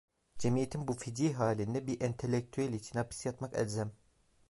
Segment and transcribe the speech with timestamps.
[0.37, 3.91] Cemiyetin bu feci halinde bir entelektüel için hapis yatmak elzem.